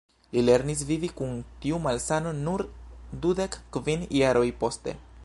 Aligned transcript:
Li 0.35 0.41
lernis 0.45 0.79
vivi 0.91 1.09
kun 1.19 1.35
tiu 1.65 1.79
malsano 1.83 2.33
nur 2.39 2.63
dudek 3.27 3.61
kvin 3.77 4.09
jaroj 4.23 4.47
poste. 4.65 4.99